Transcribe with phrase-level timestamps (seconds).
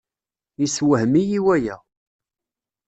[0.61, 1.77] Yessewhem-iyi waya.